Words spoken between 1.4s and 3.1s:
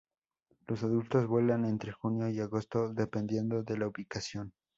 entre junio y agosto